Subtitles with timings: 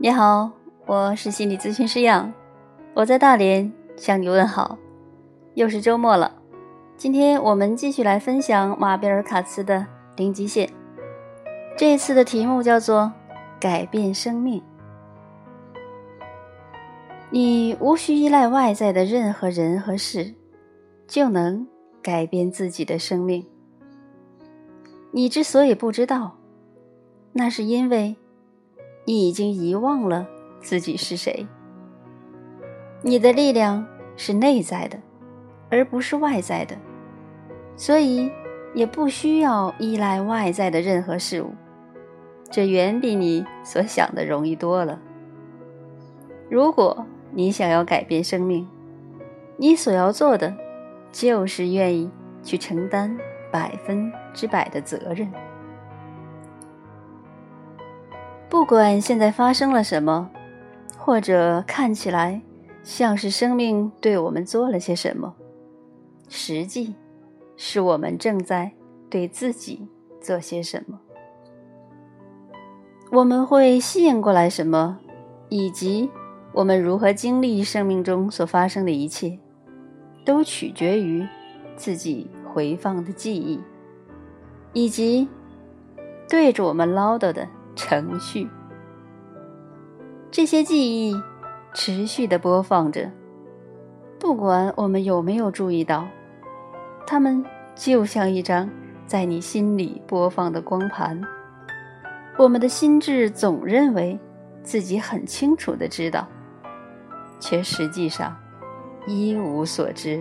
[0.00, 0.52] 你好，
[0.86, 2.32] 我是心理咨询师杨，
[2.94, 4.78] 我在大连向你问好。
[5.54, 6.40] 又是周末了，
[6.96, 9.74] 今天我们继续来分享马贝尔卡茨的
[10.16, 10.68] 《零极限》。
[11.76, 13.12] 这一次的题目叫做
[13.58, 14.62] “改变生命”。
[17.30, 20.32] 你无需依赖外在的任何人和事，
[21.08, 21.66] 就能
[22.00, 23.44] 改变自己的生命。
[25.10, 26.36] 你之所以不知道，
[27.32, 28.14] 那是因为。
[29.08, 30.28] 你已经遗忘了
[30.60, 31.46] 自己是谁。
[33.00, 33.86] 你的力量
[34.16, 34.98] 是内在的，
[35.70, 36.76] 而不是外在的，
[37.74, 38.30] 所以
[38.74, 41.54] 也不需要依赖外在的任何事物。
[42.50, 45.00] 这远比你所想的容易多了。
[46.50, 48.68] 如果你想要改变生命，
[49.56, 50.54] 你所要做的
[51.10, 52.10] 就是愿意
[52.42, 53.16] 去承担
[53.50, 55.32] 百分之百的责任。
[58.50, 60.30] 不管现在发生了什么，
[60.96, 62.40] 或者看起来
[62.82, 65.34] 像是生命对我们做了些什么，
[66.28, 66.94] 实际
[67.56, 68.72] 是我们正在
[69.10, 69.86] 对自己
[70.20, 70.98] 做些什么。
[73.10, 74.98] 我们会吸引过来什么，
[75.50, 76.10] 以及
[76.52, 79.38] 我们如何经历生命中所发生的一切，
[80.24, 81.26] 都取决于
[81.76, 83.60] 自己回放的记忆，
[84.72, 85.28] 以及
[86.26, 87.46] 对着我们唠叨的。
[87.78, 88.48] 程序，
[90.32, 91.14] 这些记忆
[91.72, 93.08] 持续的播放着，
[94.18, 96.08] 不管我们有没有注意到，
[97.06, 97.44] 它们
[97.76, 98.68] 就像一张
[99.06, 101.22] 在你心里播放的光盘。
[102.36, 104.18] 我们的心智总认为
[104.64, 106.26] 自己很清楚的知道，
[107.38, 108.36] 却实际上
[109.06, 110.20] 一无所知。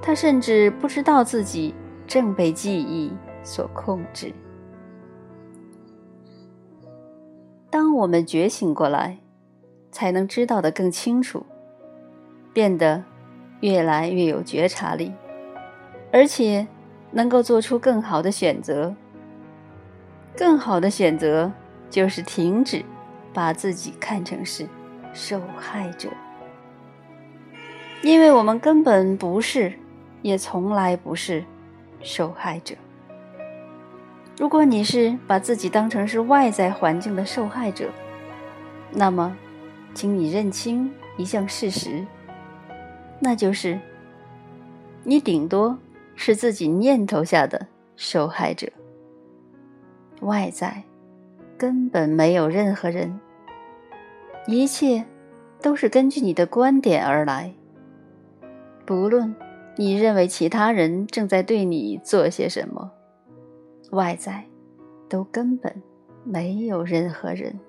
[0.00, 1.74] 他甚至不知道自己
[2.06, 4.32] 正被记忆所控制。
[7.92, 9.18] 当我们觉醒过来，
[9.90, 11.44] 才能知道的更清楚，
[12.54, 13.04] 变得
[13.60, 15.12] 越来越有觉察力，
[16.10, 16.66] 而且
[17.10, 18.94] 能够做出更好的选择。
[20.34, 21.52] 更好的选择
[21.90, 22.82] 就是停止
[23.34, 24.66] 把自己看成是
[25.12, 26.08] 受害者，
[28.02, 29.70] 因为我们根本不是，
[30.22, 31.44] 也从来不是
[32.00, 32.74] 受害者。
[34.38, 37.90] 如果你是把自己当成是外在环境的受害者，
[38.90, 39.36] 那么，
[39.94, 42.04] 请你认清一项事实，
[43.20, 43.78] 那就是，
[45.04, 45.78] 你顶多
[46.16, 48.66] 是自己念头下的受害者。
[50.22, 50.82] 外在
[51.58, 53.20] 根本没有任何人，
[54.46, 55.04] 一切
[55.60, 57.52] 都是根据你的观点而来。
[58.86, 59.34] 不论
[59.76, 62.90] 你认为其他人正在对你做些什么。
[63.92, 64.46] 外在，
[65.06, 65.82] 都根本
[66.24, 67.60] 没有任何人。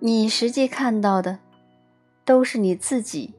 [0.00, 1.38] 你实际看到的，
[2.24, 3.34] 都是你自己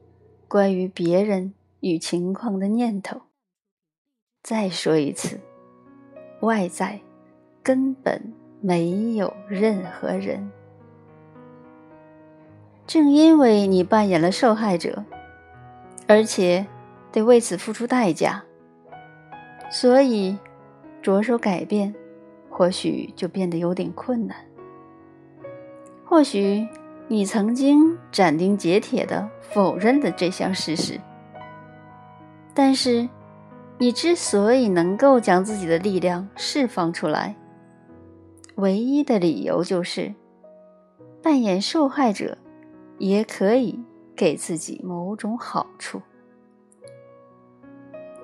[0.48, 3.20] 关于别人与情况的念头。
[4.42, 5.38] 再说一次，
[6.40, 6.98] 外在
[7.62, 8.32] 根本
[8.62, 10.50] 没有任何人。
[12.86, 15.04] 正因为你扮演了受害者，
[16.06, 16.66] 而且
[17.12, 18.44] 得为此付出代价。
[19.72, 20.36] 所以，
[21.00, 21.94] 着手改变，
[22.50, 24.36] 或许就变得有点困难。
[26.04, 26.66] 或许
[27.06, 31.00] 你曾经斩钉截铁的否认了这项事实，
[32.52, 33.08] 但是，
[33.78, 37.36] 你之所以能够将自己的力量释放出来，
[38.56, 40.12] 唯一的理由就是，
[41.22, 42.36] 扮演受害者，
[42.98, 43.78] 也可以
[44.16, 46.02] 给自己某种好处。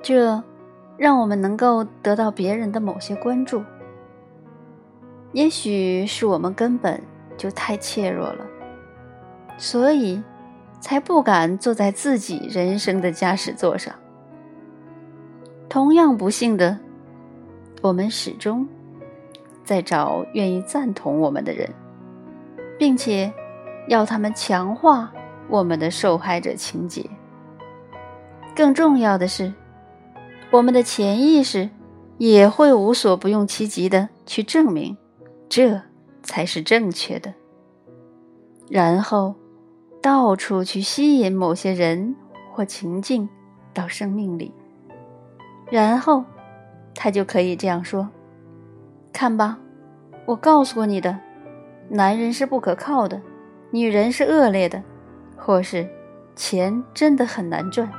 [0.03, 0.43] 这。
[0.99, 3.63] 让我们能够得到别人的某些关注，
[5.33, 6.99] 也许是我们根本
[7.37, 8.47] 就太怯弱了，
[9.59, 10.23] 所以
[10.81, 13.95] 才不敢坐在自己人生的驾驶座上。
[15.69, 16.79] 同样不幸的，
[17.83, 18.67] 我们始终
[19.65, 21.69] 在找愿意赞同我们的人，
[22.79, 23.31] 并且
[23.89, 25.13] 要他们强化
[25.49, 27.05] 我们的受害者情节。
[28.55, 29.53] 更重要的是。
[30.51, 31.69] 我们的潜意识
[32.19, 34.97] 也会无所不用其极的去证明，
[35.49, 35.83] 这
[36.23, 37.35] 才是正确的，
[38.71, 39.35] 然后
[40.01, 42.15] 到处去吸引某些人
[42.53, 43.29] 或情境
[43.75, 44.53] 到生命里，
[45.71, 46.25] 然后
[46.95, 48.09] 他就可以这样说
[49.13, 49.59] ：“看吧，
[50.25, 51.19] 我告诉过你的，
[51.91, 53.21] 男人是不可靠的，
[53.71, 54.83] 女人是恶劣的，
[55.37, 55.87] 或是
[56.35, 57.93] 钱真的很难赚。”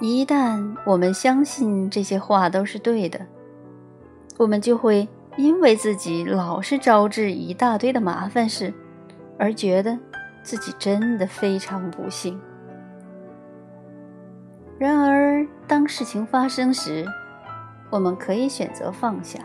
[0.00, 3.26] 一旦我们相信这些话都是对的，
[4.36, 8.72] 我们就会因为自己老是招致一大堆的麻烦事，
[9.36, 9.98] 而觉得
[10.44, 12.40] 自己真的非常不幸。
[14.78, 17.04] 然而，当事情发生时，
[17.90, 19.40] 我们可以选择放下，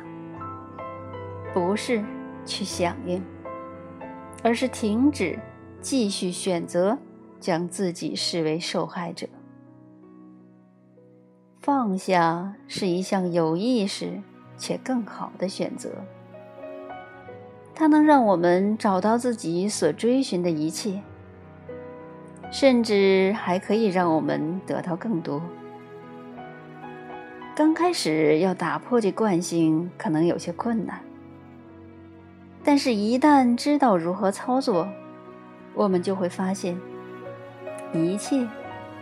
[1.51, 2.05] 不是
[2.45, 3.23] 去响应，
[4.43, 5.39] 而是停止
[5.81, 6.95] 继续选择
[7.39, 9.27] 将自己视为受害者。
[11.63, 14.21] 放下是一项有意识
[14.57, 15.89] 且更好的选择，
[17.73, 20.99] 它能让我们找到自己所追寻的一切，
[22.51, 25.41] 甚至还可以让我们得到更多。
[27.55, 30.99] 刚开始要打破这惯性可能有些困难，
[32.61, 34.85] 但是，一旦知道如何操作，
[35.73, 36.77] 我们就会发现，
[37.93, 38.45] 一切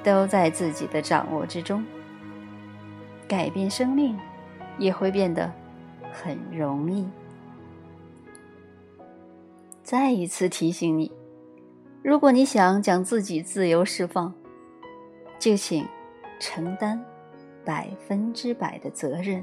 [0.04, 1.84] 都在自己的掌握之中。
[3.32, 4.20] 改变生命
[4.78, 5.50] 也会变得
[6.12, 7.08] 很容易。
[9.82, 11.10] 再一次提醒你：
[12.04, 14.34] 如果你想将自己自由释放，
[15.40, 15.88] 就请
[16.42, 17.02] 承担
[17.64, 19.42] 百分之百的责任。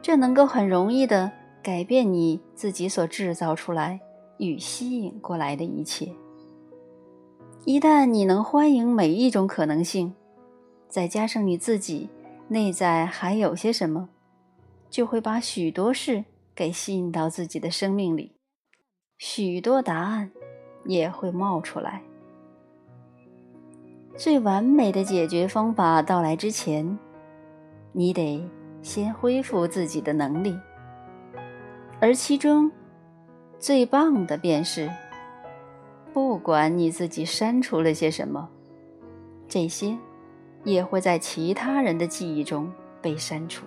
[0.00, 3.98] 这能够很容易的改变你自己所制造出来
[4.38, 6.12] 与吸引过来的一切。
[7.64, 10.14] 一旦你能欢迎每一种可能性，
[10.88, 12.08] 再加上你自己。
[12.52, 14.08] 内在还有些什么，
[14.90, 18.34] 就会把许多事给吸引到自己的生命里，
[19.18, 20.32] 许多答案
[20.84, 22.02] 也会冒出来。
[24.16, 26.98] 最完美的解决方法到来之前，
[27.92, 28.44] 你得
[28.82, 30.58] 先恢复自己的能力，
[32.00, 32.68] 而其中
[33.60, 34.90] 最棒的便是，
[36.12, 38.48] 不管你自己删除了些什么，
[39.46, 39.96] 这些。
[40.64, 42.70] 也会在其他人的记忆中
[43.00, 43.64] 被删除。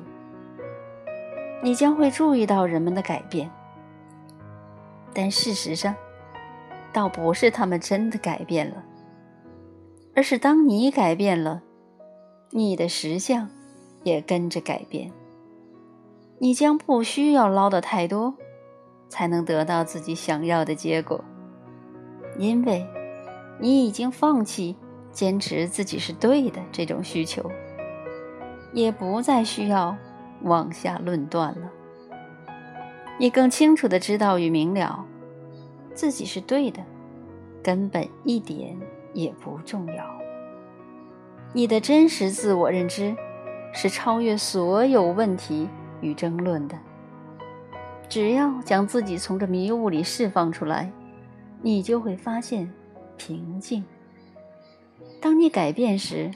[1.61, 3.49] 你将会注意到人们的改变，
[5.13, 5.95] 但事实上，
[6.91, 8.83] 倒不是他们真的改变了，
[10.13, 11.63] 而是当你改变了，
[12.51, 13.49] 你的实相
[14.03, 15.11] 也跟着改变。
[16.39, 18.35] 你将不需要捞的太多，
[19.07, 21.23] 才能得到自己想要的结果，
[22.37, 22.85] 因为
[23.59, 24.75] 你已经放弃。
[25.13, 27.49] 坚持自己是对的这种需求，
[28.73, 29.95] 也不再需要
[30.41, 31.71] 妄下论断了。
[33.19, 35.05] 你更清楚的知道与明了，
[35.93, 36.83] 自己是对的，
[37.63, 38.75] 根本一点
[39.13, 40.03] 也不重要。
[41.53, 43.15] 你的真实自我认知
[43.71, 45.69] 是超越所有问题
[46.01, 46.75] 与争论的。
[48.09, 50.91] 只要将自己从这迷雾里释放出来，
[51.61, 52.71] 你就会发现
[53.15, 53.85] 平静。
[55.23, 56.29] 当你改变时，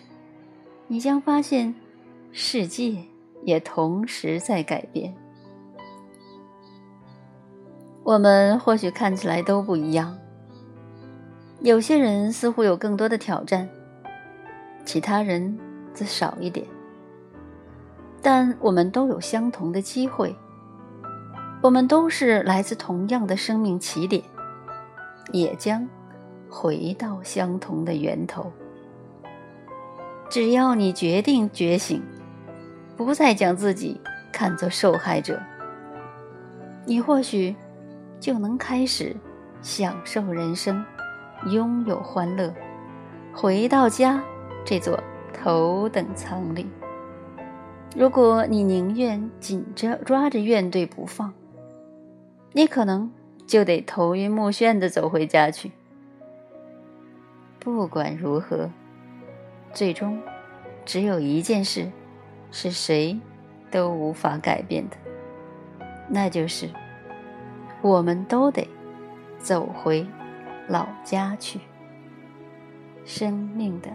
[0.88, 1.75] 你将发现
[2.31, 2.95] 世界
[3.44, 5.13] 也同时在改变。
[8.06, 10.18] 我们或许看起来都不一样，
[11.60, 13.68] 有些人似乎有更多的挑战，
[14.86, 15.60] 其他人
[15.94, 16.66] 则少一点。
[18.22, 20.34] 但我们都有相同的机会，
[21.62, 24.24] 我们都是来自同样的生命起点，
[25.34, 25.86] 也将
[26.50, 28.50] 回到相同的源头。
[30.29, 32.03] 只要你决定觉醒，
[32.98, 34.00] 不再将自己
[34.31, 35.41] 看作受害者，
[36.86, 37.55] 你或许
[38.19, 39.15] 就能开始
[39.62, 40.84] 享受人生，
[41.50, 42.53] 拥有欢乐，
[43.34, 44.22] 回到家
[44.65, 45.01] 这座
[45.34, 46.67] 头等舱里。
[47.96, 51.34] 如果你宁愿紧着抓着怨怼不放，
[52.51, 53.10] 你可能
[53.48, 55.72] 就得头晕目眩地走回家去。
[57.60, 58.69] 不管如何。
[59.77, 60.19] 最终，
[60.86, 61.91] 只有一件事，
[62.50, 63.19] 是谁
[63.69, 64.98] 都无法改变的，
[66.10, 66.67] 那就是
[67.84, 68.67] 我们都得
[69.38, 70.07] 走回
[70.67, 71.60] 老家去，
[73.05, 73.91] 生命的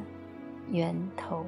[0.71, 1.45] 源头。